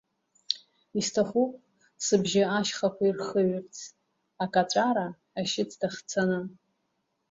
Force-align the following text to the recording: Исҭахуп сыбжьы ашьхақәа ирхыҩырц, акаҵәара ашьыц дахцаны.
Исҭахуп 0.99 1.51
сыбжьы 2.05 2.43
ашьхақәа 2.57 3.03
ирхыҩырц, 3.07 3.75
акаҵәара 4.43 5.07
ашьыц 5.39 5.71
дахцаны. 5.81 6.39